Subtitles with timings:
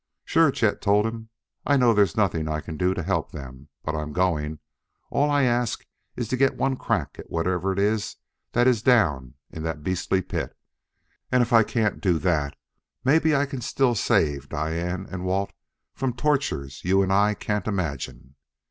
[0.25, 1.29] "Sure," Chet told him:
[1.63, 3.67] "I know there's nothing I can do to help them.
[3.83, 4.57] But I'm going.
[5.11, 5.85] All I ask
[6.15, 8.15] is to get one crack at whatever it is
[8.53, 10.57] that is down in that beastly pit
[11.31, 12.55] and if I can't do that
[13.05, 15.53] maybe I can still save Diane and Walt
[15.93, 18.33] from tortures you and I can't imagine."